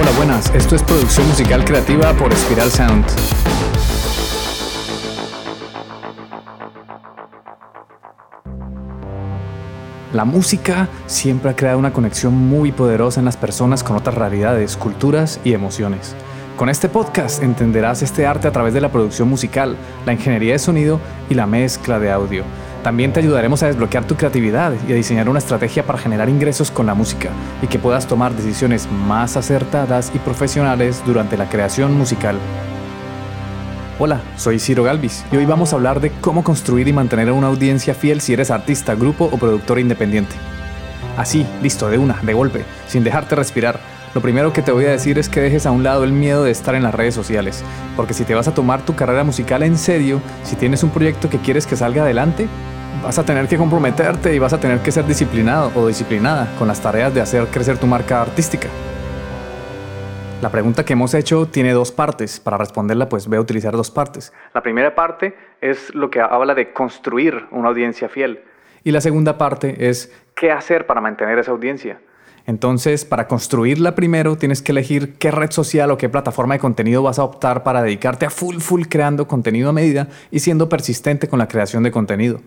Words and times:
Hola, 0.00 0.12
buenas. 0.12 0.54
Esto 0.54 0.76
es 0.76 0.82
producción 0.84 1.26
musical 1.26 1.64
creativa 1.64 2.12
por 2.12 2.32
Spiral 2.32 2.70
Sound. 2.70 3.04
La 10.12 10.24
música 10.24 10.88
siempre 11.06 11.50
ha 11.50 11.56
creado 11.56 11.80
una 11.80 11.92
conexión 11.92 12.32
muy 12.32 12.70
poderosa 12.70 13.18
en 13.18 13.24
las 13.24 13.36
personas 13.36 13.82
con 13.82 13.96
otras 13.96 14.14
realidades, 14.14 14.76
culturas 14.76 15.40
y 15.42 15.52
emociones. 15.52 16.14
Con 16.56 16.68
este 16.68 16.88
podcast 16.88 17.42
entenderás 17.42 18.00
este 18.02 18.24
arte 18.24 18.46
a 18.46 18.52
través 18.52 18.74
de 18.74 18.80
la 18.80 18.92
producción 18.92 19.28
musical, 19.28 19.76
la 20.06 20.12
ingeniería 20.12 20.52
de 20.52 20.60
sonido 20.60 21.00
y 21.28 21.34
la 21.34 21.46
mezcla 21.46 21.98
de 21.98 22.12
audio. 22.12 22.44
También 22.82 23.12
te 23.12 23.20
ayudaremos 23.20 23.62
a 23.62 23.66
desbloquear 23.66 24.06
tu 24.06 24.14
creatividad 24.14 24.72
y 24.88 24.92
a 24.92 24.94
diseñar 24.94 25.28
una 25.28 25.40
estrategia 25.40 25.84
para 25.84 25.98
generar 25.98 26.28
ingresos 26.28 26.70
con 26.70 26.86
la 26.86 26.94
música 26.94 27.30
y 27.60 27.66
que 27.66 27.78
puedas 27.78 28.06
tomar 28.06 28.34
decisiones 28.34 28.88
más 28.90 29.36
acertadas 29.36 30.12
y 30.14 30.18
profesionales 30.18 31.02
durante 31.04 31.36
la 31.36 31.48
creación 31.48 31.96
musical. 31.98 32.36
Hola, 33.98 34.20
soy 34.36 34.60
Ciro 34.60 34.84
Galvis 34.84 35.24
y 35.32 35.36
hoy 35.36 35.44
vamos 35.44 35.72
a 35.72 35.76
hablar 35.76 36.00
de 36.00 36.12
cómo 36.20 36.44
construir 36.44 36.86
y 36.86 36.92
mantener 36.92 37.32
una 37.32 37.48
audiencia 37.48 37.94
fiel 37.94 38.20
si 38.20 38.32
eres 38.32 38.52
artista, 38.52 38.94
grupo 38.94 39.24
o 39.24 39.38
productor 39.38 39.80
independiente. 39.80 40.36
Así, 41.16 41.44
listo, 41.60 41.90
de 41.90 41.98
una, 41.98 42.14
de 42.22 42.32
golpe, 42.32 42.64
sin 42.86 43.02
dejarte 43.02 43.34
respirar. 43.34 43.80
Lo 44.18 44.22
primero 44.22 44.52
que 44.52 44.62
te 44.62 44.72
voy 44.72 44.84
a 44.84 44.90
decir 44.90 45.16
es 45.16 45.28
que 45.28 45.40
dejes 45.40 45.64
a 45.64 45.70
un 45.70 45.84
lado 45.84 46.02
el 46.02 46.10
miedo 46.10 46.42
de 46.42 46.50
estar 46.50 46.74
en 46.74 46.82
las 46.82 46.92
redes 46.92 47.14
sociales, 47.14 47.64
porque 47.94 48.14
si 48.14 48.24
te 48.24 48.34
vas 48.34 48.48
a 48.48 48.52
tomar 48.52 48.84
tu 48.84 48.96
carrera 48.96 49.22
musical 49.22 49.62
en 49.62 49.78
serio, 49.78 50.20
si 50.42 50.56
tienes 50.56 50.82
un 50.82 50.90
proyecto 50.90 51.30
que 51.30 51.38
quieres 51.38 51.68
que 51.68 51.76
salga 51.76 52.02
adelante, 52.02 52.48
vas 53.00 53.16
a 53.20 53.24
tener 53.24 53.46
que 53.46 53.56
comprometerte 53.56 54.34
y 54.34 54.40
vas 54.40 54.52
a 54.52 54.58
tener 54.58 54.80
que 54.80 54.90
ser 54.90 55.06
disciplinado 55.06 55.70
o 55.76 55.86
disciplinada 55.86 56.48
con 56.58 56.66
las 56.66 56.80
tareas 56.80 57.14
de 57.14 57.20
hacer 57.20 57.46
crecer 57.46 57.78
tu 57.78 57.86
marca 57.86 58.20
artística. 58.20 58.66
La 60.42 60.50
pregunta 60.50 60.84
que 60.84 60.94
hemos 60.94 61.14
hecho 61.14 61.46
tiene 61.46 61.72
dos 61.72 61.92
partes. 61.92 62.40
Para 62.40 62.56
responderla, 62.56 63.08
pues 63.08 63.28
voy 63.28 63.38
a 63.38 63.40
utilizar 63.40 63.74
dos 63.74 63.92
partes. 63.92 64.32
La 64.52 64.64
primera 64.64 64.96
parte 64.96 65.36
es 65.60 65.94
lo 65.94 66.10
que 66.10 66.20
habla 66.20 66.56
de 66.56 66.72
construir 66.72 67.46
una 67.52 67.68
audiencia 67.68 68.08
fiel. 68.08 68.42
Y 68.82 68.90
la 68.90 69.00
segunda 69.00 69.38
parte 69.38 69.88
es 69.88 70.12
qué 70.34 70.50
hacer 70.50 70.86
para 70.86 71.00
mantener 71.00 71.38
esa 71.38 71.52
audiencia. 71.52 72.00
Entonces, 72.48 73.04
para 73.04 73.28
construirla 73.28 73.94
primero, 73.94 74.38
tienes 74.38 74.62
que 74.62 74.72
elegir 74.72 75.18
qué 75.18 75.30
red 75.30 75.50
social 75.50 75.90
o 75.90 75.98
qué 75.98 76.08
plataforma 76.08 76.54
de 76.54 76.60
contenido 76.60 77.02
vas 77.02 77.18
a 77.18 77.24
optar 77.24 77.62
para 77.62 77.82
dedicarte 77.82 78.24
a 78.24 78.30
full 78.30 78.56
full 78.60 78.84
creando 78.88 79.28
contenido 79.28 79.68
a 79.68 79.74
medida 79.74 80.08
y 80.30 80.38
siendo 80.38 80.66
persistente 80.66 81.28
con 81.28 81.38
la 81.38 81.46
creación 81.46 81.82
de 81.82 81.90
contenido. 81.90 82.40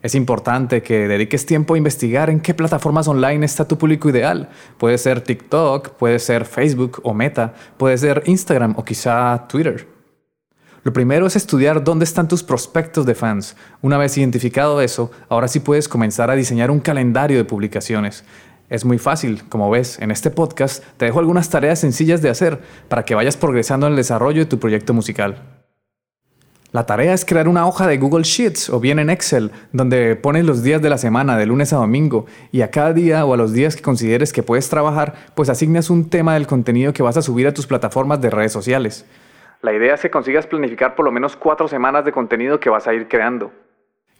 Es 0.00 0.14
importante 0.14 0.82
que 0.82 1.06
dediques 1.06 1.44
tiempo 1.44 1.74
a 1.74 1.76
investigar 1.76 2.30
en 2.30 2.40
qué 2.40 2.54
plataformas 2.54 3.08
online 3.08 3.44
está 3.44 3.68
tu 3.68 3.76
público 3.76 4.08
ideal. 4.08 4.48
Puede 4.78 4.96
ser 4.96 5.20
TikTok, 5.20 5.90
puede 5.98 6.18
ser 6.18 6.46
Facebook 6.46 7.00
o 7.02 7.12
Meta, 7.12 7.52
puede 7.76 7.98
ser 7.98 8.22
Instagram 8.24 8.72
o 8.78 8.86
quizá 8.86 9.48
Twitter. 9.48 9.86
Lo 10.82 10.94
primero 10.94 11.26
es 11.26 11.36
estudiar 11.36 11.84
dónde 11.84 12.04
están 12.04 12.26
tus 12.26 12.42
prospectos 12.42 13.04
de 13.04 13.14
fans. 13.14 13.54
Una 13.82 13.98
vez 13.98 14.16
identificado 14.16 14.80
eso, 14.80 15.12
ahora 15.28 15.46
sí 15.46 15.60
puedes 15.60 15.88
comenzar 15.88 16.30
a 16.30 16.34
diseñar 16.34 16.70
un 16.70 16.80
calendario 16.80 17.36
de 17.36 17.44
publicaciones. 17.44 18.24
Es 18.72 18.86
muy 18.86 18.96
fácil, 18.96 19.42
como 19.50 19.68
ves, 19.68 19.98
en 20.00 20.10
este 20.10 20.30
podcast 20.30 20.82
te 20.96 21.04
dejo 21.04 21.18
algunas 21.18 21.50
tareas 21.50 21.78
sencillas 21.78 22.22
de 22.22 22.30
hacer 22.30 22.58
para 22.88 23.04
que 23.04 23.14
vayas 23.14 23.36
progresando 23.36 23.86
en 23.86 23.92
el 23.92 23.98
desarrollo 23.98 24.38
de 24.38 24.46
tu 24.46 24.58
proyecto 24.58 24.94
musical. 24.94 25.42
La 26.70 26.86
tarea 26.86 27.12
es 27.12 27.26
crear 27.26 27.48
una 27.48 27.66
hoja 27.66 27.86
de 27.86 27.98
Google 27.98 28.24
Sheets 28.24 28.70
o 28.70 28.80
bien 28.80 28.98
en 28.98 29.10
Excel, 29.10 29.50
donde 29.72 30.16
pones 30.16 30.46
los 30.46 30.62
días 30.62 30.80
de 30.80 30.88
la 30.88 30.96
semana, 30.96 31.36
de 31.36 31.44
lunes 31.44 31.74
a 31.74 31.76
domingo, 31.76 32.24
y 32.50 32.62
a 32.62 32.70
cada 32.70 32.94
día 32.94 33.26
o 33.26 33.34
a 33.34 33.36
los 33.36 33.52
días 33.52 33.76
que 33.76 33.82
consideres 33.82 34.32
que 34.32 34.42
puedes 34.42 34.70
trabajar, 34.70 35.16
pues 35.34 35.50
asignas 35.50 35.90
un 35.90 36.08
tema 36.08 36.32
del 36.32 36.46
contenido 36.46 36.94
que 36.94 37.02
vas 37.02 37.18
a 37.18 37.22
subir 37.22 37.46
a 37.46 37.52
tus 37.52 37.66
plataformas 37.66 38.22
de 38.22 38.30
redes 38.30 38.52
sociales. 38.52 39.04
La 39.60 39.74
idea 39.74 39.96
es 39.96 40.00
que 40.00 40.10
consigas 40.10 40.46
planificar 40.46 40.94
por 40.94 41.04
lo 41.04 41.12
menos 41.12 41.36
cuatro 41.36 41.68
semanas 41.68 42.06
de 42.06 42.12
contenido 42.12 42.58
que 42.58 42.70
vas 42.70 42.86
a 42.86 42.94
ir 42.94 43.06
creando. 43.06 43.52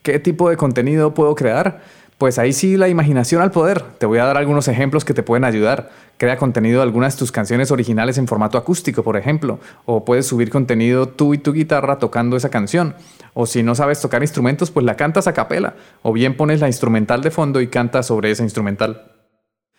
¿Qué 0.02 0.18
tipo 0.18 0.50
de 0.50 0.58
contenido 0.58 1.14
puedo 1.14 1.34
crear? 1.34 1.80
Pues 2.22 2.38
ahí 2.38 2.52
sí 2.52 2.76
la 2.76 2.88
imaginación 2.88 3.42
al 3.42 3.50
poder. 3.50 3.82
Te 3.98 4.06
voy 4.06 4.20
a 4.20 4.24
dar 4.24 4.36
algunos 4.36 4.68
ejemplos 4.68 5.04
que 5.04 5.12
te 5.12 5.24
pueden 5.24 5.42
ayudar. 5.42 5.90
Crea 6.18 6.36
contenido 6.36 6.76
de 6.76 6.84
algunas 6.84 7.14
de 7.14 7.18
tus 7.18 7.32
canciones 7.32 7.72
originales 7.72 8.16
en 8.16 8.28
formato 8.28 8.56
acústico, 8.56 9.02
por 9.02 9.16
ejemplo. 9.16 9.58
O 9.86 10.04
puedes 10.04 10.28
subir 10.28 10.48
contenido 10.48 11.08
tú 11.08 11.34
y 11.34 11.38
tu 11.38 11.52
guitarra 11.52 11.98
tocando 11.98 12.36
esa 12.36 12.48
canción. 12.48 12.94
O 13.34 13.44
si 13.44 13.64
no 13.64 13.74
sabes 13.74 14.00
tocar 14.00 14.22
instrumentos, 14.22 14.70
pues 14.70 14.86
la 14.86 14.94
cantas 14.94 15.26
a 15.26 15.32
capela. 15.34 15.74
O 16.02 16.12
bien 16.12 16.36
pones 16.36 16.60
la 16.60 16.68
instrumental 16.68 17.22
de 17.22 17.32
fondo 17.32 17.60
y 17.60 17.66
cantas 17.66 18.06
sobre 18.06 18.30
esa 18.30 18.44
instrumental. 18.44 19.02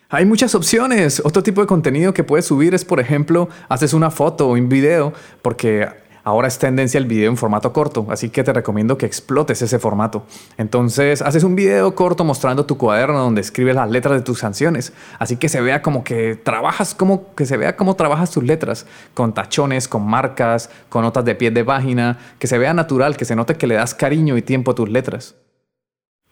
Hay 0.10 0.26
muchas 0.26 0.54
opciones. 0.54 1.22
Otro 1.26 1.44
tipo 1.44 1.62
de 1.62 1.68
contenido 1.68 2.14
que 2.14 2.26
puedes 2.26 2.46
subir 2.46 2.76
es, 2.76 2.84
por 2.84 3.00
ejemplo, 3.00 3.48
haces 3.70 3.94
una 3.94 4.12
foto 4.12 4.50
o 4.50 4.54
un 4.54 4.68
video, 4.68 5.14
porque 5.42 5.88
Ahora 6.26 6.48
es 6.48 6.58
tendencia 6.58 6.98
el 6.98 7.06
video 7.06 7.30
en 7.30 7.36
formato 7.36 7.74
corto, 7.74 8.08
así 8.10 8.30
que 8.30 8.46
te 8.46 8.54
recomiendo 8.54 8.98
que 8.98 9.06
explotes 9.06 9.62
ese 9.62 9.78
formato. 9.78 10.24
Entonces, 10.58 11.22
haces 11.22 11.44
un 11.44 11.54
video 11.56 11.96
corto 11.96 12.24
mostrando 12.24 12.66
tu 12.66 12.78
cuaderno 12.78 13.20
donde 13.20 13.42
escribes 13.42 13.76
las 13.76 13.92
letras 13.92 14.16
de 14.16 14.22
tus 14.22 14.40
canciones, 14.40 14.94
así 15.20 15.36
que 15.36 15.50
se 15.50 15.60
vea 15.60 15.82
como 15.82 16.06
que 16.06 16.36
trabajas 16.36 16.96
como 16.96 17.34
que 17.36 17.46
se 17.46 17.58
vea 17.58 17.76
cómo 17.76 17.98
trabajas 17.98 18.32
tus 18.32 18.44
letras, 18.46 18.86
con 19.14 19.34
tachones, 19.34 19.90
con 19.90 20.08
marcas, 20.08 20.70
con 20.88 21.02
notas 21.02 21.26
de 21.26 21.36
pie 21.36 21.52
de 21.52 21.66
página, 21.66 22.18
que 22.40 22.48
se 22.48 22.58
vea 22.58 22.74
natural, 22.74 23.18
que 23.18 23.26
se 23.26 23.36
note 23.36 23.56
que 23.56 23.68
le 23.68 23.76
das 23.76 23.94
cariño 23.94 24.38
y 24.38 24.42
tiempo 24.42 24.72
a 24.72 24.76
tus 24.76 24.90
letras. 24.90 25.36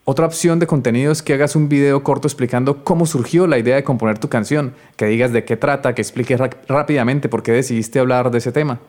Otra 0.06 0.26
opción 0.26 0.60
de 0.60 0.68
contenido 0.68 1.12
es 1.12 1.22
que 1.22 1.34
hagas 1.34 1.58
un 1.58 1.68
video 1.68 2.02
corto 2.02 2.30
explicando 2.30 2.86
cómo 2.86 3.06
surgió 3.06 3.46
la 3.46 3.60
idea 3.60 3.76
de 3.76 3.84
componer 3.84 4.20
tu 4.20 4.30
canción, 4.30 4.74
que 4.96 5.06
digas 5.08 5.34
de 5.34 5.44
qué 5.44 5.58
trata, 5.58 5.94
que 5.94 6.02
expliques 6.02 6.40
rápidamente 6.70 7.28
por 7.28 7.44
qué 7.44 7.52
decidiste 7.52 8.00
hablar 8.00 8.32
de 8.32 8.38
ese 8.38 8.54
tema. 8.54 8.80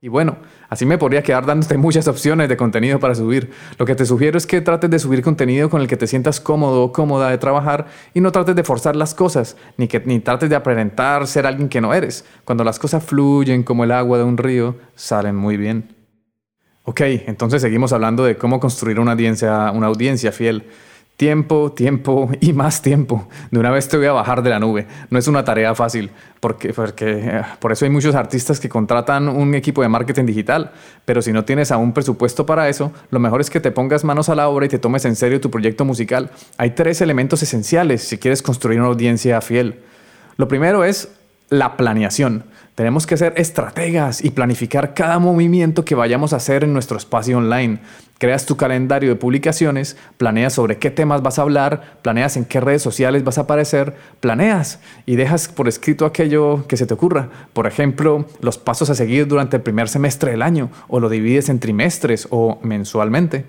Y 0.00 0.06
bueno, 0.06 0.36
así 0.68 0.86
me 0.86 0.96
podría 0.96 1.24
quedar 1.24 1.44
dándote 1.44 1.76
muchas 1.78 2.06
opciones 2.06 2.48
de 2.48 2.56
contenido 2.56 3.00
para 3.00 3.16
subir. 3.16 3.50
Lo 3.78 3.84
que 3.84 3.96
te 3.96 4.06
sugiero 4.06 4.38
es 4.38 4.46
que 4.46 4.60
trates 4.60 4.88
de 4.90 4.98
subir 5.00 5.22
contenido 5.22 5.68
con 5.68 5.80
el 5.80 5.88
que 5.88 5.96
te 5.96 6.06
sientas 6.06 6.40
cómodo 6.40 6.84
o 6.84 6.92
cómoda 6.92 7.30
de 7.30 7.38
trabajar 7.38 7.86
y 8.14 8.20
no 8.20 8.30
trates 8.30 8.54
de 8.54 8.62
forzar 8.62 8.94
las 8.94 9.14
cosas, 9.14 9.56
ni, 9.76 9.88
que, 9.88 10.00
ni 10.00 10.20
trates 10.20 10.50
de 10.50 10.56
aparentar 10.56 11.26
ser 11.26 11.46
alguien 11.46 11.68
que 11.68 11.80
no 11.80 11.92
eres. 11.92 12.24
Cuando 12.44 12.62
las 12.62 12.78
cosas 12.78 13.02
fluyen 13.04 13.64
como 13.64 13.82
el 13.82 13.90
agua 13.90 14.18
de 14.18 14.24
un 14.24 14.38
río, 14.38 14.76
salen 14.94 15.34
muy 15.34 15.56
bien. 15.56 15.96
Ok, 16.84 17.00
entonces 17.02 17.60
seguimos 17.60 17.92
hablando 17.92 18.24
de 18.24 18.36
cómo 18.36 18.60
construir 18.60 19.00
una 19.00 19.12
audiencia, 19.12 19.72
una 19.72 19.88
audiencia 19.88 20.30
fiel. 20.30 20.64
Tiempo, 21.18 21.72
tiempo 21.72 22.30
y 22.40 22.52
más 22.52 22.80
tiempo. 22.80 23.26
De 23.50 23.58
una 23.58 23.72
vez 23.72 23.88
te 23.88 23.96
voy 23.96 24.06
a 24.06 24.12
bajar 24.12 24.40
de 24.40 24.50
la 24.50 24.60
nube. 24.60 24.86
No 25.10 25.18
es 25.18 25.26
una 25.26 25.44
tarea 25.44 25.74
fácil, 25.74 26.12
porque, 26.38 26.72
eh, 26.78 27.42
por 27.58 27.72
eso 27.72 27.84
hay 27.84 27.90
muchos 27.90 28.14
artistas 28.14 28.60
que 28.60 28.68
contratan 28.68 29.28
un 29.28 29.52
equipo 29.56 29.82
de 29.82 29.88
marketing 29.88 30.26
digital. 30.26 30.70
Pero 31.04 31.20
si 31.20 31.32
no 31.32 31.44
tienes 31.44 31.72
aún 31.72 31.92
presupuesto 31.92 32.46
para 32.46 32.68
eso, 32.68 32.92
lo 33.10 33.18
mejor 33.18 33.40
es 33.40 33.50
que 33.50 33.58
te 33.58 33.72
pongas 33.72 34.04
manos 34.04 34.28
a 34.28 34.36
la 34.36 34.48
obra 34.48 34.66
y 34.66 34.68
te 34.68 34.78
tomes 34.78 35.04
en 35.06 35.16
serio 35.16 35.40
tu 35.40 35.50
proyecto 35.50 35.84
musical. 35.84 36.30
Hay 36.56 36.70
tres 36.70 37.00
elementos 37.00 37.42
esenciales 37.42 38.04
si 38.04 38.18
quieres 38.18 38.40
construir 38.40 38.78
una 38.78 38.88
audiencia 38.88 39.40
fiel. 39.40 39.80
Lo 40.36 40.46
primero 40.46 40.84
es 40.84 41.17
la 41.50 41.76
planeación. 41.76 42.44
Tenemos 42.74 43.06
que 43.06 43.16
ser 43.16 43.32
estrategas 43.36 44.24
y 44.24 44.30
planificar 44.30 44.94
cada 44.94 45.18
movimiento 45.18 45.84
que 45.84 45.96
vayamos 45.96 46.32
a 46.32 46.36
hacer 46.36 46.62
en 46.62 46.72
nuestro 46.72 46.96
espacio 46.96 47.38
online. 47.38 47.80
Creas 48.18 48.46
tu 48.46 48.56
calendario 48.56 49.10
de 49.10 49.16
publicaciones, 49.16 49.96
planeas 50.16 50.52
sobre 50.52 50.78
qué 50.78 50.90
temas 50.90 51.22
vas 51.22 51.38
a 51.38 51.42
hablar, 51.42 51.98
planeas 52.02 52.36
en 52.36 52.44
qué 52.44 52.60
redes 52.60 52.82
sociales 52.82 53.24
vas 53.24 53.38
a 53.38 53.42
aparecer, 53.42 53.96
planeas 54.20 54.80
y 55.06 55.16
dejas 55.16 55.48
por 55.48 55.68
escrito 55.68 56.04
aquello 56.06 56.66
que 56.68 56.76
se 56.76 56.86
te 56.86 56.94
ocurra. 56.94 57.30
Por 57.52 57.66
ejemplo, 57.66 58.26
los 58.40 58.58
pasos 58.58 58.90
a 58.90 58.94
seguir 58.94 59.26
durante 59.26 59.56
el 59.56 59.62
primer 59.62 59.88
semestre 59.88 60.30
del 60.30 60.42
año 60.42 60.70
o 60.86 61.00
lo 61.00 61.08
divides 61.08 61.48
en 61.48 61.60
trimestres 61.60 62.28
o 62.30 62.60
mensualmente. 62.62 63.44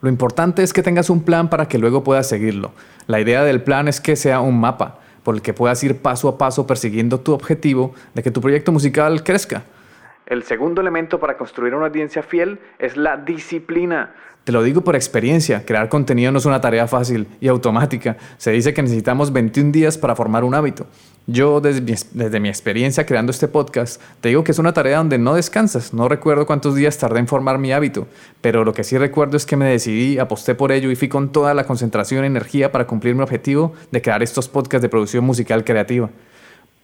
Lo 0.00 0.08
importante 0.08 0.62
es 0.62 0.72
que 0.72 0.82
tengas 0.82 1.10
un 1.10 1.22
plan 1.22 1.50
para 1.50 1.66
que 1.66 1.78
luego 1.78 2.04
puedas 2.04 2.28
seguirlo. 2.28 2.72
La 3.06 3.20
idea 3.20 3.42
del 3.42 3.62
plan 3.62 3.88
es 3.88 4.00
que 4.00 4.16
sea 4.16 4.40
un 4.40 4.60
mapa 4.60 5.00
por 5.22 5.34
el 5.34 5.42
que 5.42 5.52
puedas 5.52 5.82
ir 5.84 5.98
paso 5.98 6.28
a 6.28 6.38
paso 6.38 6.66
persiguiendo 6.66 7.20
tu 7.20 7.32
objetivo 7.32 7.94
de 8.14 8.22
que 8.22 8.30
tu 8.30 8.40
proyecto 8.40 8.72
musical 8.72 9.22
crezca. 9.22 9.64
El 10.28 10.42
segundo 10.42 10.82
elemento 10.82 11.18
para 11.18 11.38
construir 11.38 11.74
una 11.74 11.86
audiencia 11.86 12.22
fiel 12.22 12.58
es 12.78 12.98
la 12.98 13.16
disciplina. 13.16 14.14
Te 14.44 14.52
lo 14.52 14.62
digo 14.62 14.82
por 14.82 14.94
experiencia, 14.94 15.64
crear 15.64 15.88
contenido 15.88 16.30
no 16.30 16.36
es 16.36 16.44
una 16.44 16.60
tarea 16.60 16.86
fácil 16.86 17.26
y 17.40 17.48
automática. 17.48 18.18
Se 18.36 18.50
dice 18.50 18.74
que 18.74 18.82
necesitamos 18.82 19.32
21 19.32 19.72
días 19.72 19.96
para 19.96 20.14
formar 20.14 20.44
un 20.44 20.54
hábito. 20.54 20.86
Yo 21.26 21.62
desde 21.62 22.40
mi, 22.40 22.48
experiencia 22.48 23.06
creando 23.06 23.30
este 23.30 23.48
podcast, 23.48 24.02
te 24.20 24.28
digo 24.28 24.44
que 24.44 24.52
es 24.52 24.58
una 24.58 24.74
tarea 24.74 24.98
donde 24.98 25.16
no 25.16 25.34
descansas. 25.34 25.94
No 25.94 26.08
recuerdo 26.10 26.44
cuántos 26.46 26.74
días 26.74 26.98
tardé 26.98 27.20
en 27.20 27.26
formar 27.26 27.56
mi 27.56 27.72
hábito, 27.72 28.06
pero 28.42 28.64
lo 28.64 28.74
que 28.74 28.84
sí 28.84 28.98
recuerdo 28.98 29.38
es 29.38 29.46
que 29.46 29.56
me 29.56 29.66
decidí, 29.66 30.18
aposté 30.18 30.54
por 30.54 30.72
ello 30.72 30.90
y 30.90 30.96
fui 30.96 31.08
con 31.08 31.32
toda 31.32 31.54
la 31.54 31.64
concentración 31.64 32.24
y 32.24 32.26
energía 32.26 32.70
para 32.70 32.86
cumplir 32.86 33.14
mi 33.14 33.22
objetivo 33.22 33.72
de 33.92 34.02
crear 34.02 34.22
estos 34.22 34.46
podcasts 34.46 34.82
de 34.82 34.90
producción 34.90 35.24
musical 35.24 35.64
creativa. 35.64 36.10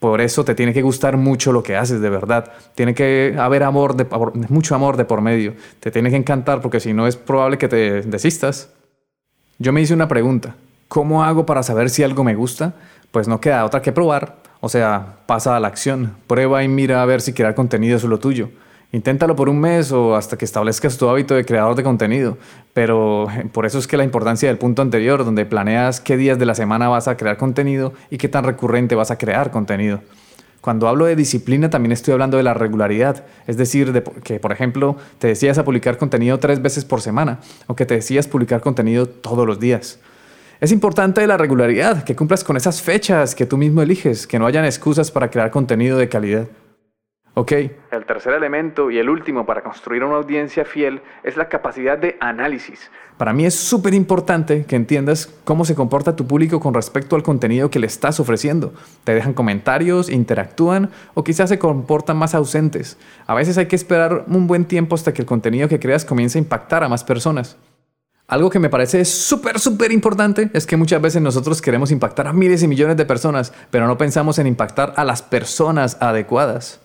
Por 0.05 0.21
eso 0.21 0.45
te 0.45 0.55
tiene 0.55 0.75
que 0.75 0.83
gustar 0.83 1.17
mucho 1.17 1.51
lo 1.51 1.63
que 1.63 1.77
haces, 1.77 1.99
de 2.03 2.11
verdad. 2.11 2.53
Tiene 2.75 2.93
que 2.95 3.37
haber 3.39 3.63
amor, 3.63 3.97
de, 3.97 4.07
mucho 4.51 4.75
amor 4.75 4.99
de 4.99 5.07
por 5.07 5.23
medio. 5.23 5.55
Te 5.81 5.91
tiene 5.91 6.11
que 6.11 6.17
encantar 6.17 6.61
porque 6.61 6.79
si 6.79 6.93
no 6.93 7.07
es 7.07 7.17
probable 7.17 7.57
que 7.57 7.69
te 7.69 8.03
desistas. 8.03 8.69
Yo 9.59 9.73
me 9.73 9.81
hice 9.81 9.95
una 9.95 10.07
pregunta. 10.07 10.57
¿Cómo 10.89 11.25
hago 11.25 11.47
para 11.47 11.63
saber 11.63 11.89
si 11.89 12.03
algo 12.03 12.23
me 12.23 12.35
gusta? 12.35 12.75
Pues 13.13 13.29
no 13.29 13.41
queda 13.41 13.65
otra 13.65 13.81
que 13.81 13.93
probar 13.93 14.37
O 14.61 14.69
sea, 14.69 15.21
pasa 15.25 15.57
a 15.57 15.61
la 15.61 15.69
acción, 15.69 16.13
prueba 16.27 16.63
y 16.63 16.69
mira 16.69 17.01
a 17.01 17.07
ver 17.07 17.23
si 17.23 17.33
crear 17.33 17.55
contenido 17.55 17.97
es 17.97 18.05
lo 18.05 18.19
tuyo. 18.19 18.51
Inténtalo 18.95 19.35
por 19.35 19.49
un 19.49 19.59
mes 19.59 19.91
o 19.91 20.15
hasta 20.15 20.39
que 20.39 20.45
establezcas 20.45 20.97
tu 20.97 21.09
hábito 21.09 21.35
de 21.35 21.45
creador 21.45 21.75
de 21.75 21.83
contenido. 21.83 22.39
Pero 22.75 23.29
eh, 23.29 23.45
por 23.51 23.67
eso 23.67 23.81
es 23.81 23.89
que 23.89 23.97
la 23.97 24.05
importancia 24.05 24.49
del 24.49 24.57
punto 24.57 24.83
anterior, 24.83 25.25
donde 25.25 25.45
planeas 25.45 26.01
qué 26.01 26.17
días 26.17 26.39
de 26.39 26.47
la 26.47 26.55
semana 26.55 26.87
vas 26.87 27.09
a 27.09 27.17
crear 27.17 27.37
contenido 27.37 27.93
y 28.09 28.19
qué 28.19 28.29
tan 28.29 28.45
recurrente 28.45 28.95
vas 28.95 29.11
a 29.11 29.19
crear 29.19 29.51
contenido. 29.51 30.01
Cuando 30.61 30.87
hablo 30.87 31.07
de 31.07 31.17
disciplina 31.17 31.71
también 31.71 31.91
estoy 31.91 32.13
hablando 32.13 32.37
de 32.37 32.45
la 32.45 32.55
regularidad, 32.55 33.25
es 33.49 33.57
decir, 33.57 33.93
de 33.93 34.05
que 34.05 34.39
por 34.39 34.53
ejemplo 34.53 34.97
te 35.19 35.27
decías 35.27 35.59
a 35.59 35.65
publicar 35.65 35.99
contenido 35.99 36.39
tres 36.39 36.63
veces 36.63 36.85
por 36.85 37.01
semana 37.01 37.41
o 37.67 37.75
que 37.75 37.87
te 37.87 37.95
decías 37.95 38.29
publicar 38.29 38.61
contenido 38.61 39.07
todos 39.07 39.45
los 39.45 39.59
días. 39.59 39.99
Es 40.61 40.71
importante 40.71 41.27
la 41.27 41.37
regularidad, 41.37 42.05
que 42.05 42.15
cumplas 42.15 42.45
con 42.45 42.57
esas 42.57 42.81
fechas 42.81 43.35
que 43.35 43.45
tú 43.45 43.57
mismo 43.57 43.83
eliges, 43.83 44.29
que 44.29 44.39
no 44.39 44.47
hayan 44.47 44.65
excusas 44.65 45.11
para 45.11 45.31
crear 45.31 45.51
contenido 45.51 45.99
de 45.99 46.09
calidad. 46.09 46.47
Ok, 47.37 47.51
el 47.51 48.07
tercer 48.07 48.33
elemento 48.35 48.93
y 48.93 48.99
el 48.99 49.11
último 49.11 49.45
para 49.45 49.63
construir 49.63 50.05
una 50.05 50.15
audiencia 50.15 50.65
fiel 50.65 51.03
es 51.25 51.37
la 51.37 51.49
capacidad 51.49 51.99
de 51.99 52.17
análisis. 52.21 52.93
Para 53.17 53.33
mí 53.33 53.45
es 53.45 53.57
súper 53.57 53.93
importante 53.93 54.65
que 54.67 54.77
entiendas 54.77 55.33
cómo 55.43 55.65
se 55.65 55.75
comporta 55.75 56.15
tu 56.15 56.29
público 56.29 56.61
con 56.61 56.75
respecto 56.75 57.17
al 57.17 57.25
contenido 57.25 57.71
que 57.71 57.81
le 57.81 57.89
estás 57.89 58.21
ofreciendo. 58.21 58.73
Te 59.03 59.15
dejan 59.15 59.35
comentarios, 59.35 60.11
interactúan 60.11 60.91
o 61.15 61.25
quizás 61.25 61.49
se 61.49 61.59
comportan 61.59 62.17
más 62.17 62.37
ausentes. 62.37 62.99
A 63.27 63.35
veces 63.35 63.59
hay 63.59 63.67
que 63.67 63.77
esperar 63.77 64.25
un 64.29 64.47
buen 64.47 64.65
tiempo 64.65 64.95
hasta 64.95 65.13
que 65.13 65.23
el 65.23 65.27
contenido 65.27 65.69
que 65.69 65.81
creas 65.81 66.05
comience 66.05 66.39
a 66.39 66.43
impactar 66.43 66.85
a 66.85 66.89
más 66.89 67.03
personas. 67.03 67.57
Algo 68.29 68.49
que 68.49 68.61
me 68.61 68.71
parece 68.71 69.05
súper, 69.05 69.59
súper 69.59 69.91
importante 69.91 70.51
es 70.53 70.67
que 70.67 70.77
muchas 70.77 71.03
veces 71.03 71.21
nosotros 71.21 71.61
queremos 71.61 71.91
impactar 71.91 72.29
a 72.29 72.33
miles 72.33 72.63
y 72.63 72.69
millones 72.69 72.97
de 72.97 73.05
personas, 73.07 73.53
pero 73.71 73.89
no 73.89 73.99
pensamos 73.99 74.39
en 74.39 74.47
impactar 74.47 74.95
a 74.97 75.05
las 75.05 75.21
personas 75.21 75.99
adecuadas. 76.01 76.81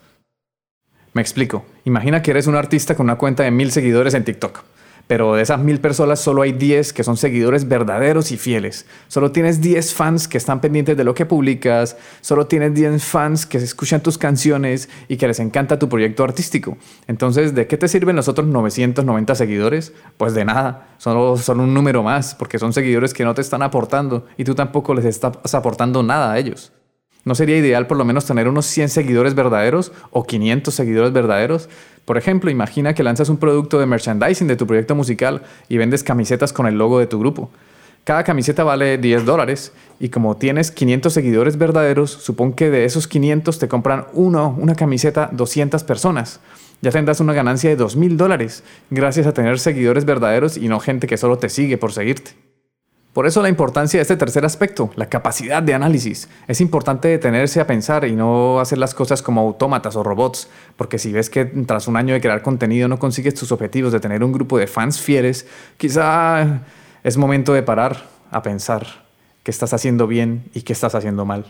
Me 1.14 1.22
explico. 1.22 1.66
Imagina 1.86 2.22
que 2.22 2.32
eres 2.32 2.48
un 2.48 2.56
artista 2.56 2.96
con 2.96 3.06
una 3.06 3.18
cuenta 3.18 3.44
de 3.44 3.52
mil 3.52 3.72
seguidores 3.72 4.14
en 4.14 4.24
TikTok. 4.24 4.64
Pero 5.10 5.34
de 5.34 5.42
esas 5.42 5.60
mil 5.60 5.80
personas 5.80 6.20
solo 6.20 6.44
hay 6.44 6.52
10 6.52 6.94
que 6.94 7.04
son 7.04 7.18
seguidores 7.18 7.68
verdaderos 7.68 8.32
y 8.32 8.38
fieles. 8.38 8.86
Solo 9.08 9.32
tienes 9.32 9.60
10 9.60 9.96
fans 9.96 10.28
que 10.28 10.38
están 10.38 10.62
pendientes 10.62 10.96
de 10.96 11.04
lo 11.04 11.16
que 11.16 11.26
publicas. 11.26 11.98
Solo 12.22 12.46
tienes 12.46 12.76
10 12.76 13.04
fans 13.04 13.48
que 13.48 13.58
escuchan 13.58 14.04
tus 14.04 14.20
canciones 14.20 14.88
y 15.08 15.18
que 15.18 15.28
les 15.28 15.40
encanta 15.40 15.80
tu 15.80 15.90
proyecto 15.90 16.24
artístico. 16.24 16.78
Entonces, 17.08 17.56
¿de 17.56 17.66
qué 17.66 17.76
te 17.76 17.88
sirven 17.88 18.18
los 18.18 18.28
otros 18.28 18.46
990 18.46 19.34
seguidores? 19.34 19.94
Pues 20.18 20.36
de 20.36 20.46
nada. 20.46 20.90
Solo 21.00 21.38
son 21.38 21.60
un 21.60 21.74
número 21.74 22.04
más 22.04 22.36
porque 22.36 22.60
son 22.60 22.72
seguidores 22.72 23.16
que 23.16 23.24
no 23.24 23.34
te 23.34 23.42
están 23.42 23.64
aportando 23.64 24.28
y 24.38 24.44
tú 24.44 24.54
tampoco 24.54 24.94
les 24.94 25.06
estás 25.06 25.56
aportando 25.56 26.04
nada 26.04 26.34
a 26.34 26.38
ellos. 26.38 26.72
¿No 27.30 27.36
sería 27.36 27.58
ideal 27.58 27.86
por 27.86 27.96
lo 27.96 28.06
menos 28.06 28.26
tener 28.26 28.48
unos 28.48 28.66
100 28.66 28.90
seguidores 28.90 29.36
verdaderos 29.36 29.92
o 30.10 30.26
500 30.26 30.74
seguidores 30.74 31.14
verdaderos? 31.14 31.70
Por 32.04 32.18
ejemplo, 32.18 32.50
imagina 32.50 32.96
que 32.96 33.04
lanzas 33.04 33.30
un 33.30 33.38
producto 33.38 33.78
de 33.78 33.86
merchandising 33.86 34.48
de 34.48 34.56
tu 34.56 34.66
proyecto 34.66 34.96
musical 34.96 35.44
y 35.68 35.78
vendes 35.78 36.02
camisetas 36.02 36.54
con 36.54 36.66
el 36.66 36.80
logo 36.80 36.98
de 36.98 37.06
tu 37.06 37.20
grupo. 37.20 37.52
Cada 38.04 38.24
camiseta 38.24 38.64
vale 38.64 38.98
10 38.98 39.26
dólares 39.26 39.74
y 40.00 40.10
como 40.10 40.38
tienes 40.38 40.72
500 40.72 41.14
seguidores 41.14 41.60
verdaderos, 41.60 42.10
supón 42.10 42.54
que 42.54 42.72
de 42.72 42.86
esos 42.86 43.08
500 43.08 43.60
te 43.60 43.68
compran 43.68 44.08
uno, 44.14 44.58
una 44.58 44.74
camiseta 44.74 45.30
200 45.32 45.84
personas. 45.84 46.40
Ya 46.82 46.90
tendrás 46.90 47.20
una 47.20 47.34
ganancia 47.34 47.70
de 47.70 47.78
2.000 47.78 48.16
dólares 48.16 48.64
gracias 48.90 49.28
a 49.28 49.36
tener 49.36 49.60
seguidores 49.60 50.04
verdaderos 50.04 50.58
y 50.58 50.68
no 50.68 50.80
gente 50.80 51.06
que 51.06 51.18
solo 51.18 51.38
te 51.38 51.50
sigue 51.50 51.78
por 51.78 51.92
seguirte. 51.92 52.49
Por 53.14 53.26
eso 53.26 53.42
la 53.42 53.50
importancia 53.50 53.98
de 53.98 54.04
este 54.04 54.18
tercer 54.18 54.46
aspecto, 54.46 54.92
la 54.96 55.10
capacidad 55.10 55.64
de 55.64 55.74
análisis. 55.74 56.30
Es 56.48 56.62
importante 56.62 57.08
detenerse 57.08 57.60
a 57.60 57.66
pensar 57.66 58.06
y 58.06 58.16
no 58.16 58.60
hacer 58.60 58.78
las 58.78 58.94
cosas 58.94 59.24
como 59.24 59.42
autómatas 59.42 59.96
o 59.96 60.04
robots, 60.04 60.48
porque 60.78 61.00
si 61.00 61.12
ves 61.12 61.32
que 61.32 61.46
tras 61.46 61.88
un 61.88 61.98
año 61.98 62.14
de 62.14 62.22
crear 62.22 62.44
contenido 62.44 62.88
no 62.88 63.00
consigues 63.00 63.34
tus 63.34 63.52
objetivos 63.52 63.92
de 63.92 64.00
tener 64.00 64.24
un 64.24 64.32
grupo 64.32 64.60
de 64.60 64.68
fans 64.68 65.02
fieles, 65.02 65.48
quizá 65.78 66.62
es 67.04 67.18
momento 67.18 67.54
de 67.54 67.64
parar 67.64 68.06
a 68.30 68.44
pensar 68.44 68.86
qué 69.42 69.50
estás 69.50 69.74
haciendo 69.74 70.06
bien 70.06 70.44
y 70.54 70.62
qué 70.62 70.74
estás 70.74 70.94
haciendo 70.94 71.26
mal. 71.26 71.46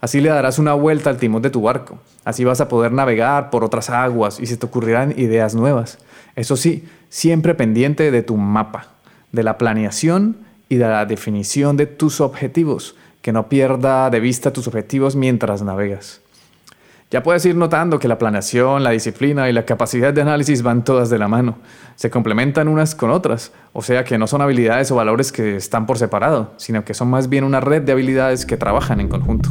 Así 0.00 0.20
le 0.20 0.28
darás 0.28 0.60
una 0.60 0.74
vuelta 0.74 1.10
al 1.10 1.16
timón 1.16 1.42
de 1.42 1.50
tu 1.50 1.62
barco. 1.62 1.98
Así 2.24 2.44
vas 2.44 2.60
a 2.60 2.68
poder 2.68 2.92
navegar 2.92 3.50
por 3.50 3.64
otras 3.64 3.90
aguas 3.90 4.38
y 4.38 4.46
se 4.46 4.56
te 4.56 4.66
ocurrirán 4.66 5.14
ideas 5.16 5.56
nuevas. 5.56 5.98
Eso 6.36 6.56
sí, 6.56 6.86
siempre 7.08 7.54
pendiente 7.54 8.10
de 8.12 8.22
tu 8.22 8.36
mapa, 8.36 8.88
de 9.32 9.42
la 9.42 9.58
planeación 9.58 10.44
y 10.68 10.76
de 10.76 10.88
la 10.88 11.06
definición 11.06 11.76
de 11.76 11.86
tus 11.86 12.20
objetivos, 12.20 12.96
que 13.22 13.32
no 13.32 13.48
pierda 13.48 14.10
de 14.10 14.20
vista 14.20 14.52
tus 14.52 14.66
objetivos 14.68 15.16
mientras 15.16 15.62
navegas. 15.62 16.20
Ya 17.10 17.22
puedes 17.22 17.46
ir 17.46 17.54
notando 17.54 17.98
que 17.98 18.08
la 18.08 18.18
planeación, 18.18 18.82
la 18.82 18.90
disciplina 18.90 19.48
y 19.48 19.52
la 19.52 19.64
capacidad 19.64 20.12
de 20.12 20.22
análisis 20.22 20.62
van 20.62 20.82
todas 20.82 21.10
de 21.10 21.18
la 21.18 21.28
mano. 21.28 21.58
Se 21.94 22.10
complementan 22.10 22.66
unas 22.66 22.94
con 22.94 23.10
otras, 23.10 23.52
o 23.72 23.82
sea 23.82 24.02
que 24.04 24.18
no 24.18 24.26
son 24.26 24.42
habilidades 24.42 24.90
o 24.90 24.96
valores 24.96 25.30
que 25.30 25.56
están 25.56 25.86
por 25.86 25.96
separado, 25.96 26.54
sino 26.56 26.84
que 26.84 26.92
son 26.92 27.08
más 27.08 27.28
bien 27.28 27.44
una 27.44 27.60
red 27.60 27.82
de 27.82 27.92
habilidades 27.92 28.44
que 28.44 28.56
trabajan 28.56 29.00
en 29.00 29.08
conjunto. 29.08 29.50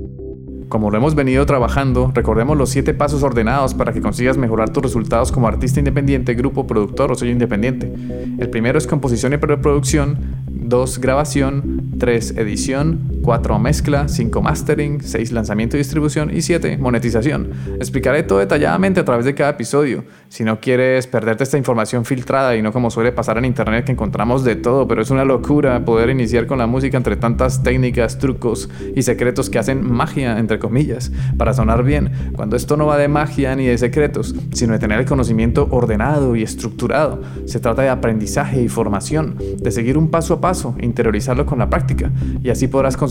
Como 0.71 0.89
lo 0.89 0.95
hemos 0.97 1.15
venido 1.15 1.45
trabajando, 1.45 2.13
recordemos 2.15 2.57
los 2.57 2.69
siete 2.69 2.93
pasos 2.93 3.23
ordenados 3.23 3.73
para 3.73 3.91
que 3.91 3.99
consigas 3.99 4.37
mejorar 4.37 4.69
tus 4.69 4.81
resultados 4.81 5.29
como 5.29 5.49
artista 5.49 5.79
independiente, 5.79 6.33
grupo, 6.33 6.65
productor 6.65 7.11
o 7.11 7.15
sello 7.15 7.33
independiente. 7.33 7.91
El 8.39 8.49
primero 8.49 8.77
es 8.77 8.87
composición 8.87 9.33
y 9.33 9.37
preproducción, 9.37 10.17
2 10.49 10.99
grabación, 10.99 11.91
3 11.99 12.37
edición, 12.37 13.10
4 13.21 13.59
mezcla, 13.59 14.07
5 14.07 14.41
mastering, 14.41 15.01
6 15.01 15.31
lanzamiento 15.31 15.77
y 15.77 15.79
distribución 15.79 16.35
y 16.35 16.41
7 16.41 16.77
monetización. 16.77 17.51
Explicaré 17.75 18.23
todo 18.23 18.39
detalladamente 18.39 18.99
a 18.99 19.05
través 19.05 19.25
de 19.25 19.35
cada 19.35 19.51
episodio. 19.51 20.03
Si 20.29 20.43
no 20.43 20.59
quieres 20.59 21.07
perderte 21.07 21.43
esta 21.43 21.57
información 21.57 22.05
filtrada 22.05 22.55
y 22.55 22.61
no 22.61 22.71
como 22.71 22.89
suele 22.89 23.11
pasar 23.11 23.37
en 23.37 23.45
internet 23.45 23.85
que 23.85 23.91
encontramos 23.91 24.43
de 24.43 24.55
todo, 24.55 24.87
pero 24.87 25.01
es 25.01 25.11
una 25.11 25.25
locura 25.25 25.83
poder 25.85 26.09
iniciar 26.09 26.47
con 26.47 26.57
la 26.57 26.67
música 26.67 26.97
entre 26.97 27.15
tantas 27.15 27.63
técnicas, 27.63 28.17
trucos 28.17 28.69
y 28.95 29.03
secretos 29.03 29.49
que 29.49 29.59
hacen 29.59 29.89
magia, 29.89 30.39
entre 30.39 30.59
comillas, 30.59 31.11
para 31.37 31.53
sonar 31.53 31.83
bien, 31.83 32.11
cuando 32.35 32.55
esto 32.55 32.77
no 32.77 32.85
va 32.85 32.97
de 32.97 33.07
magia 33.07 33.55
ni 33.55 33.67
de 33.67 33.77
secretos, 33.77 34.35
sino 34.51 34.73
de 34.73 34.79
tener 34.79 34.99
el 34.99 35.05
conocimiento 35.05 35.67
ordenado 35.71 36.35
y 36.35 36.43
estructurado. 36.43 37.21
Se 37.45 37.59
trata 37.59 37.81
de 37.83 37.89
aprendizaje 37.89 38.61
y 38.61 38.69
formación, 38.69 39.35
de 39.57 39.71
seguir 39.71 39.97
un 39.97 40.09
paso 40.09 40.35
a 40.35 40.41
paso, 40.41 40.75
interiorizarlo 40.79 41.45
con 41.45 41.59
la 41.59 41.69
práctica 41.69 42.11
y 42.43 42.49
así 42.49 42.67
podrás 42.67 42.97
conseguir 42.97 43.10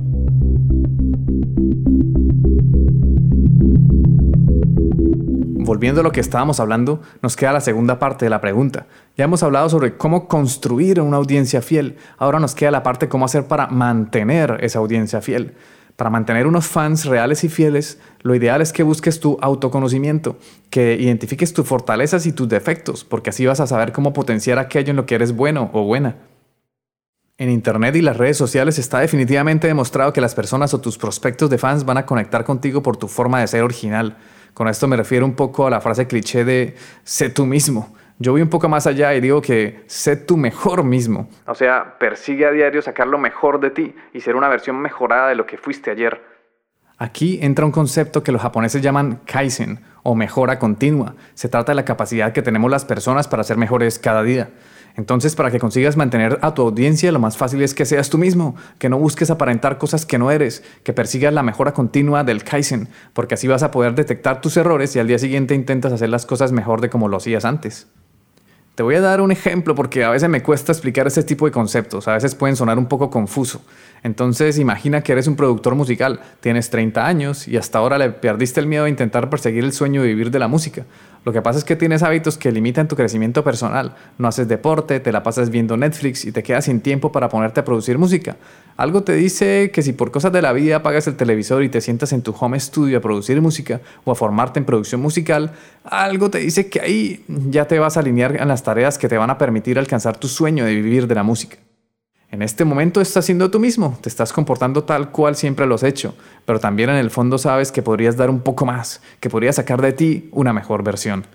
Volviendo 5.71 6.01
a 6.01 6.03
lo 6.03 6.11
que 6.11 6.19
estábamos 6.19 6.59
hablando, 6.59 7.01
nos 7.21 7.37
queda 7.37 7.53
la 7.53 7.61
segunda 7.61 7.97
parte 7.97 8.25
de 8.25 8.29
la 8.29 8.41
pregunta. 8.41 8.87
Ya 9.15 9.23
hemos 9.23 9.41
hablado 9.41 9.69
sobre 9.69 9.95
cómo 9.95 10.27
construir 10.27 10.99
una 10.99 11.15
audiencia 11.15 11.61
fiel. 11.61 11.95
Ahora 12.17 12.41
nos 12.41 12.55
queda 12.55 12.71
la 12.71 12.83
parte 12.83 13.07
cómo 13.07 13.23
hacer 13.23 13.45
para 13.45 13.67
mantener 13.67 14.57
esa 14.59 14.79
audiencia 14.79 15.21
fiel. 15.21 15.53
Para 15.95 16.09
mantener 16.09 16.45
unos 16.45 16.67
fans 16.67 17.05
reales 17.05 17.45
y 17.45 17.47
fieles, 17.47 17.99
lo 18.21 18.35
ideal 18.35 18.61
es 18.61 18.73
que 18.73 18.83
busques 18.83 19.21
tu 19.21 19.37
autoconocimiento, 19.39 20.35
que 20.69 20.97
identifiques 20.99 21.53
tus 21.53 21.65
fortalezas 21.65 22.25
y 22.25 22.33
tus 22.33 22.49
defectos, 22.49 23.05
porque 23.05 23.29
así 23.29 23.45
vas 23.45 23.61
a 23.61 23.67
saber 23.67 23.93
cómo 23.93 24.11
potenciar 24.11 24.59
aquello 24.59 24.89
en 24.89 24.97
lo 24.97 25.05
que 25.05 25.15
eres 25.15 25.33
bueno 25.33 25.69
o 25.71 25.85
buena. 25.85 26.17
En 27.37 27.49
Internet 27.49 27.95
y 27.95 28.01
las 28.01 28.17
redes 28.17 28.35
sociales 28.35 28.77
está 28.77 28.99
definitivamente 28.99 29.67
demostrado 29.67 30.11
que 30.11 30.19
las 30.19 30.35
personas 30.35 30.73
o 30.73 30.81
tus 30.81 30.97
prospectos 30.97 31.49
de 31.49 31.57
fans 31.57 31.85
van 31.85 31.97
a 31.97 32.05
conectar 32.05 32.43
contigo 32.43 32.83
por 32.83 32.97
tu 32.97 33.07
forma 33.07 33.39
de 33.39 33.47
ser 33.47 33.63
original, 33.63 34.17
Con 34.53 34.67
esto 34.67 34.87
me 34.87 34.97
refiero 34.97 35.25
un 35.25 35.35
poco 35.35 35.67
a 35.67 35.69
la 35.69 35.81
frase 35.81 36.07
cliché 36.07 36.43
de 36.43 36.75
sé 37.03 37.29
tú 37.29 37.45
mismo. 37.45 37.95
Yo 38.19 38.33
voy 38.33 38.41
un 38.41 38.49
poco 38.49 38.69
más 38.69 38.85
allá 38.85 39.15
y 39.15 39.21
digo 39.21 39.41
que 39.41 39.83
sé 39.87 40.15
tu 40.15 40.37
mejor 40.37 40.83
mismo. 40.83 41.27
O 41.47 41.55
sea, 41.55 41.97
persigue 41.97 42.45
a 42.45 42.51
diario 42.51 42.81
sacar 42.81 43.07
lo 43.07 43.17
mejor 43.17 43.59
de 43.59 43.71
ti 43.71 43.95
y 44.13 44.21
ser 44.21 44.35
una 44.35 44.47
versión 44.47 44.79
mejorada 44.79 45.29
de 45.29 45.35
lo 45.35 45.47
que 45.47 45.57
fuiste 45.57 45.89
ayer. 45.89 46.21
Aquí 46.99 47.39
entra 47.41 47.65
un 47.65 47.71
concepto 47.71 48.21
que 48.21 48.31
los 48.31 48.43
japoneses 48.43 48.79
llaman 48.83 49.21
kaizen 49.25 49.79
o 50.03 50.13
mejora 50.13 50.59
continua. 50.59 51.15
Se 51.33 51.49
trata 51.49 51.71
de 51.71 51.77
la 51.77 51.85
capacidad 51.85 52.31
que 52.31 52.43
tenemos 52.43 52.69
las 52.69 52.85
personas 52.85 53.27
para 53.27 53.43
ser 53.43 53.57
mejores 53.57 53.97
cada 53.97 54.21
día. 54.21 54.51
Entonces, 54.95 55.35
para 55.35 55.51
que 55.51 55.59
consigas 55.59 55.97
mantener 55.97 56.39
a 56.41 56.53
tu 56.53 56.61
audiencia, 56.61 57.11
lo 57.11 57.19
más 57.19 57.37
fácil 57.37 57.61
es 57.61 57.73
que 57.73 57.85
seas 57.85 58.09
tú 58.09 58.17
mismo, 58.17 58.55
que 58.77 58.89
no 58.89 58.99
busques 58.99 59.29
aparentar 59.29 59.77
cosas 59.77 60.05
que 60.05 60.17
no 60.17 60.31
eres, 60.31 60.63
que 60.83 60.93
persigas 60.93 61.33
la 61.33 61.43
mejora 61.43 61.73
continua 61.73 62.23
del 62.23 62.43
Kaizen, 62.43 62.89
porque 63.13 63.35
así 63.35 63.47
vas 63.47 63.63
a 63.63 63.71
poder 63.71 63.95
detectar 63.95 64.41
tus 64.41 64.57
errores 64.57 64.95
y 64.95 64.99
al 64.99 65.07
día 65.07 65.19
siguiente 65.19 65.55
intentas 65.55 65.93
hacer 65.93 66.09
las 66.09 66.25
cosas 66.25 66.51
mejor 66.51 66.81
de 66.81 66.89
como 66.89 67.07
lo 67.07 67.17
hacías 67.17 67.45
antes. 67.45 67.87
Te 68.75 68.83
voy 68.83 68.95
a 68.95 69.01
dar 69.01 69.19
un 69.19 69.31
ejemplo 69.31 69.75
porque 69.75 70.05
a 70.05 70.09
veces 70.09 70.29
me 70.29 70.41
cuesta 70.41 70.71
explicar 70.71 71.05
ese 71.05 71.23
tipo 71.23 71.45
de 71.45 71.51
conceptos, 71.51 72.07
a 72.07 72.13
veces 72.13 72.35
pueden 72.35 72.55
sonar 72.55 72.77
un 72.77 72.85
poco 72.85 73.09
confuso. 73.09 73.61
Entonces 74.01 74.57
imagina 74.57 75.01
que 75.01 75.11
eres 75.11 75.27
un 75.27 75.35
productor 75.35 75.75
musical, 75.75 76.21
tienes 76.39 76.69
30 76.69 77.05
años 77.05 77.47
y 77.49 77.57
hasta 77.57 77.79
ahora 77.79 77.97
le 77.97 78.09
perdiste 78.11 78.61
el 78.61 78.67
miedo 78.67 78.85
a 78.85 78.89
intentar 78.89 79.29
perseguir 79.29 79.65
el 79.65 79.73
sueño 79.73 80.01
de 80.01 80.07
vivir 80.07 80.31
de 80.31 80.39
la 80.39 80.47
música. 80.47 80.85
Lo 81.23 81.31
que 81.31 81.41
pasa 81.43 81.59
es 81.59 81.65
que 81.65 81.75
tienes 81.75 82.01
hábitos 82.01 82.37
que 82.37 82.51
limitan 82.51 82.87
tu 82.87 82.95
crecimiento 82.95 83.43
personal. 83.43 83.95
No 84.17 84.27
haces 84.27 84.47
deporte, 84.47 84.99
te 84.99 85.11
la 85.11 85.21
pasas 85.21 85.51
viendo 85.51 85.77
Netflix 85.77 86.25
y 86.25 86.31
te 86.31 86.41
quedas 86.41 86.65
sin 86.65 86.81
tiempo 86.81 87.11
para 87.11 87.29
ponerte 87.29 87.59
a 87.59 87.65
producir 87.65 87.99
música. 87.99 88.37
Algo 88.75 89.03
te 89.03 89.13
dice 89.13 89.69
que 89.71 89.83
si 89.83 89.93
por 89.93 90.09
cosas 90.09 90.31
de 90.31 90.41
la 90.41 90.51
vida 90.51 90.77
apagas 90.77 91.05
el 91.05 91.15
televisor 91.15 91.63
y 91.63 91.69
te 91.69 91.79
sientas 91.79 92.11
en 92.13 92.23
tu 92.23 92.33
home 92.39 92.59
studio 92.59 92.97
a 92.97 93.01
producir 93.01 93.39
música 93.39 93.81
o 94.03 94.11
a 94.11 94.15
formarte 94.15 94.59
en 94.59 94.65
producción 94.65 94.99
musical, 94.99 95.51
algo 95.83 96.31
te 96.31 96.39
dice 96.39 96.69
que 96.69 96.79
ahí 96.79 97.23
ya 97.27 97.65
te 97.65 97.77
vas 97.77 97.97
a 97.97 97.99
alinear 97.99 98.35
en 98.35 98.47
las 98.47 98.63
tareas 98.63 98.97
que 98.97 99.07
te 99.07 99.17
van 99.17 99.29
a 99.29 99.37
permitir 99.37 99.77
alcanzar 99.77 100.17
tu 100.17 100.27
sueño 100.27 100.65
de 100.65 100.73
vivir 100.73 101.05
de 101.05 101.15
la 101.15 101.23
música. 101.23 101.57
En 102.31 102.41
este 102.41 102.63
momento 102.63 103.01
estás 103.01 103.25
siendo 103.25 103.51
tú 103.51 103.59
mismo, 103.59 103.97
te 103.99 104.07
estás 104.07 104.31
comportando 104.31 104.85
tal 104.85 105.11
cual 105.11 105.35
siempre 105.35 105.67
lo 105.67 105.75
has 105.75 105.83
hecho, 105.83 106.15
pero 106.45 106.61
también 106.61 106.89
en 106.89 106.95
el 106.95 107.11
fondo 107.11 107.37
sabes 107.37 107.73
que 107.73 107.81
podrías 107.81 108.15
dar 108.15 108.29
un 108.29 108.39
poco 108.39 108.65
más, 108.65 109.01
que 109.19 109.29
podrías 109.29 109.57
sacar 109.57 109.81
de 109.81 109.91
ti 109.91 110.29
una 110.31 110.53
mejor 110.53 110.81
versión. 110.81 111.25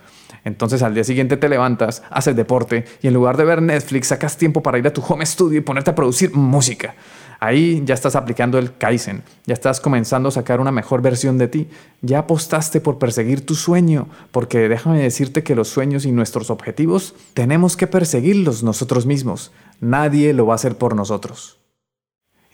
Entonces 0.47 0.81
al 0.85 0.95
día 0.95 1.03
siguiente 1.03 1.37
te 1.37 1.49
levantas, 1.49 2.05
haces 2.09 2.37
deporte 2.37 2.85
y 3.03 3.09
en 3.09 3.15
lugar 3.15 3.37
de 3.37 3.45
ver 3.45 3.61
Netflix 3.61 4.07
sacas 4.07 4.37
tiempo 4.37 4.63
para 4.63 4.79
ir 4.79 4.87
a 4.87 4.93
tu 4.93 5.03
home 5.03 5.27
studio 5.27 5.59
y 5.59 5.61
ponerte 5.61 5.91
a 5.91 5.97
producir 5.97 6.33
música. 6.35 6.95
Ahí 7.41 7.83
ya 7.85 7.95
estás 7.95 8.15
aplicando 8.15 8.57
el 8.57 8.77
Kaizen, 8.77 9.25
ya 9.45 9.55
estás 9.55 9.81
comenzando 9.81 10.29
a 10.29 10.33
sacar 10.33 10.61
una 10.61 10.71
mejor 10.71 11.03
versión 11.03 11.37
de 11.37 11.49
ti, 11.49 11.69
ya 12.01 12.21
apostaste 12.21 12.81
por 12.81 13.01
perseguir 13.01 13.45
tu 13.45 13.57
sueño, 13.57 14.07
porque 14.31 14.69
déjame 14.69 15.03
decirte 15.03 15.43
que 15.43 15.57
los 15.57 15.67
sueños 15.67 16.07
y 16.07 16.13
nuestros 16.13 16.49
objetivos 16.49 17.17
tenemos 17.35 17.77
que 17.77 17.89
perseguirlos 17.89 18.63
nosotros 18.63 19.05
mismos, 19.05 19.51
nadie 19.81 20.33
lo 20.33 20.47
va 20.47 20.55
a 20.55 20.57
hacer 20.57 20.79
por 20.79 20.95
nosotros. 20.95 21.59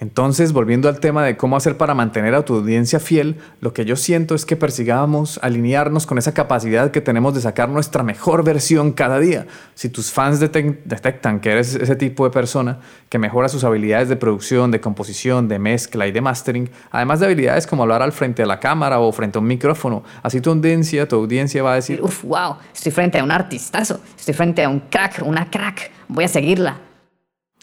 Entonces, 0.03 0.53
volviendo 0.53 0.89
al 0.89 0.99
tema 0.99 1.25
de 1.25 1.37
cómo 1.37 1.57
hacer 1.57 1.77
para 1.77 1.95
mantener 1.95 2.35
a 2.35 2.45
tu 2.45 2.57
audiencia 2.57 2.99
fiel, 2.99 3.37
lo 3.61 3.73
que 3.73 3.85
yo 3.85 3.95
siento 3.95 4.35
es 4.35 4.45
que 4.45 4.57
persigamos 4.57 5.39
alinearnos 5.45 6.07
con 6.07 6.19
esa 6.19 6.35
capacidad 6.35 6.91
que 6.91 7.01
tenemos 7.01 7.35
de 7.35 7.41
sacar 7.41 7.69
nuestra 7.69 8.03
mejor 8.03 8.43
versión 8.43 8.91
cada 8.91 9.21
día. 9.21 9.47
Si 9.75 9.89
tus 9.89 10.11
fans 10.11 10.41
detectan 10.41 11.39
que 11.39 11.53
eres 11.53 11.77
ese 11.77 11.95
tipo 11.95 12.25
de 12.25 12.33
persona 12.33 12.81
que 13.09 13.21
mejora 13.21 13.49
sus 13.49 13.63
habilidades 13.63 14.09
de 14.09 14.17
producción, 14.17 14.73
de 14.73 14.81
composición, 14.81 15.47
de 15.47 15.61
mezcla 15.61 16.09
y 16.09 16.11
de 16.11 16.21
mastering, 16.21 16.69
además 16.91 17.21
de 17.21 17.27
habilidades 17.27 17.69
como 17.69 17.85
hablar 17.85 18.03
al 18.03 18.11
frente 18.11 18.43
de 18.43 18.49
la 18.49 18.59
cámara 18.59 18.99
o 18.99 19.13
frente 19.13 19.39
a 19.39 19.41
un 19.41 19.47
micrófono, 19.47 20.03
así 20.25 20.41
tu 20.41 20.51
audiencia, 20.51 21.07
tu 21.07 21.15
audiencia 21.15 21.63
va 21.63 21.75
a 21.75 21.77
decir, 21.77 22.03
uff, 22.03 22.25
wow, 22.25 22.57
estoy 22.75 22.91
frente 22.91 23.21
a 23.21 23.23
un 23.23 23.31
artistazo, 23.31 24.01
estoy 24.19 24.35
frente 24.35 24.65
a 24.65 24.69
un 24.69 24.81
crack, 24.81 25.23
una 25.25 25.49
crack, 25.49 25.93
voy 26.09 26.25
a 26.25 26.29
seguirla. 26.29 26.92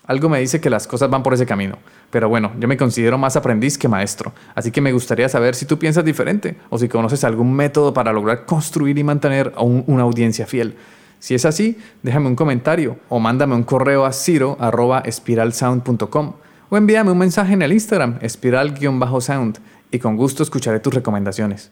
Algo 0.09 0.27
me 0.27 0.39
dice 0.39 0.59
que 0.59 0.71
las 0.71 0.87
cosas 0.87 1.11
van 1.11 1.21
por 1.21 1.35
ese 1.35 1.45
camino. 1.45 1.77
Pero 2.09 2.29
bueno, 2.29 2.51
yo 2.59 2.67
me 2.67 2.77
considero 2.77 3.19
más 3.19 3.35
aprendiz 3.35 3.77
que 3.77 3.87
maestro, 3.87 4.33
así 4.55 4.71
que 4.71 4.81
me 4.81 4.91
gustaría 4.91 5.29
saber 5.29 5.53
si 5.53 5.67
tú 5.67 5.77
piensas 5.77 6.03
diferente 6.03 6.57
o 6.71 6.79
si 6.79 6.89
conoces 6.89 7.23
algún 7.23 7.53
método 7.53 7.93
para 7.93 8.11
lograr 8.11 8.47
construir 8.47 8.97
y 8.97 9.03
mantener 9.03 9.53
una 9.55 10.01
audiencia 10.01 10.47
fiel. 10.47 10.77
Si 11.19 11.35
es 11.35 11.45
así, 11.45 11.77
déjame 12.01 12.25
un 12.25 12.35
comentario 12.35 12.97
o 13.07 13.19
mándame 13.19 13.53
un 13.53 13.61
correo 13.61 14.03
a 14.03 14.11
ciro.espiralsound.com 14.11 16.33
o 16.71 16.77
envíame 16.77 17.11
un 17.11 17.19
mensaje 17.19 17.53
en 17.53 17.61
el 17.61 17.71
Instagram, 17.71 18.17
espiral-sound, 18.21 19.59
y 19.91 19.99
con 19.99 20.17
gusto 20.17 20.41
escucharé 20.41 20.79
tus 20.79 20.95
recomendaciones. 20.95 21.71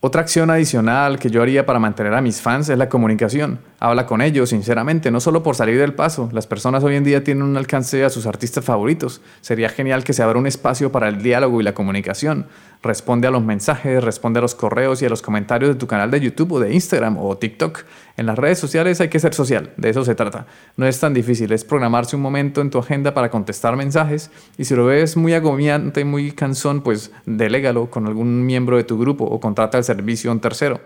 Otra 0.00 0.22
acción 0.22 0.48
adicional 0.48 1.18
que 1.18 1.28
yo 1.28 1.42
haría 1.42 1.66
para 1.66 1.78
mantener 1.78 2.14
a 2.14 2.22
mis 2.22 2.40
fans 2.40 2.70
es 2.70 2.78
la 2.78 2.88
comunicación. 2.88 3.60
Habla 3.84 4.06
con 4.06 4.22
ellos, 4.22 4.50
sinceramente, 4.50 5.10
no 5.10 5.18
solo 5.18 5.42
por 5.42 5.56
salir 5.56 5.76
del 5.76 5.92
paso. 5.92 6.28
Las 6.32 6.46
personas 6.46 6.84
hoy 6.84 6.94
en 6.94 7.02
día 7.02 7.24
tienen 7.24 7.42
un 7.42 7.56
alcance 7.56 8.04
a 8.04 8.10
sus 8.10 8.26
artistas 8.26 8.64
favoritos. 8.64 9.22
Sería 9.40 9.68
genial 9.68 10.04
que 10.04 10.12
se 10.12 10.22
abra 10.22 10.38
un 10.38 10.46
espacio 10.46 10.92
para 10.92 11.08
el 11.08 11.20
diálogo 11.20 11.60
y 11.60 11.64
la 11.64 11.74
comunicación. 11.74 12.46
Responde 12.80 13.26
a 13.26 13.32
los 13.32 13.42
mensajes, 13.42 14.04
responde 14.04 14.38
a 14.38 14.42
los 14.42 14.54
correos 14.54 15.02
y 15.02 15.06
a 15.06 15.08
los 15.08 15.20
comentarios 15.20 15.74
de 15.74 15.80
tu 15.80 15.88
canal 15.88 16.12
de 16.12 16.20
YouTube 16.20 16.52
o 16.52 16.60
de 16.60 16.72
Instagram 16.72 17.18
o 17.18 17.36
TikTok. 17.36 17.80
En 18.16 18.26
las 18.26 18.38
redes 18.38 18.60
sociales 18.60 19.00
hay 19.00 19.08
que 19.08 19.18
ser 19.18 19.34
social, 19.34 19.72
de 19.76 19.90
eso 19.90 20.04
se 20.04 20.14
trata. 20.14 20.46
No 20.76 20.86
es 20.86 21.00
tan 21.00 21.12
difícil, 21.12 21.50
es 21.50 21.64
programarse 21.64 22.14
un 22.14 22.22
momento 22.22 22.60
en 22.60 22.70
tu 22.70 22.78
agenda 22.78 23.14
para 23.14 23.30
contestar 23.30 23.74
mensajes 23.74 24.30
y 24.58 24.64
si 24.64 24.76
lo 24.76 24.86
ves 24.86 25.16
muy 25.16 25.34
agobiante, 25.34 26.04
muy 26.04 26.30
cansón, 26.30 26.82
pues 26.82 27.10
delégalo 27.26 27.90
con 27.90 28.06
algún 28.06 28.46
miembro 28.46 28.76
de 28.76 28.84
tu 28.84 28.96
grupo 28.96 29.24
o 29.24 29.40
contrata 29.40 29.76
el 29.76 29.82
servicio 29.82 30.30
a 30.30 30.34
un 30.34 30.40
tercero. 30.40 30.80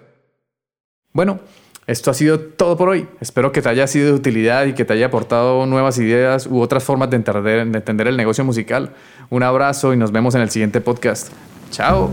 Bueno, 1.13 1.41
esto 1.87 2.11
ha 2.11 2.15
sido 2.15 2.41
todo 2.41 2.77
por 2.77 2.89
hoy. 2.89 3.09
Espero 3.21 3.53
que 3.53 3.63
te 3.63 3.69
haya 3.69 3.87
sido 3.87 4.07
de 4.09 4.13
utilidad 4.15 4.67
y 4.67 4.73
que 4.73 4.85
te 4.85 4.93
haya 4.93 5.07
aportado 5.07 5.67
nuevas 5.67 5.99
ideas 5.99 6.47
u 6.47 6.61
otras 6.61 6.83
formas 6.83 7.11
de 7.11 7.17
entender, 7.17 7.67
de 7.67 7.79
entender 7.79 8.09
el 8.09 8.17
negocio 8.17 8.45
musical. 8.45 8.91
Un 9.31 9.43
abrazo 9.43 9.95
y 9.95 9.97
nos 9.97 10.11
vemos 10.11 10.35
en 10.35 10.41
el 10.41 10.51
siguiente 10.51 10.81
podcast. 10.81 11.33
Chao. 11.71 12.11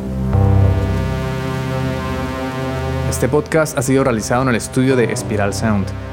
Este 3.09 3.27
podcast 3.27 3.77
ha 3.77 3.81
sido 3.81 4.03
realizado 4.03 4.43
en 4.43 4.49
el 4.49 4.55
estudio 4.55 4.95
de 4.95 5.15
Spiral 5.15 5.53
Sound. 5.53 6.12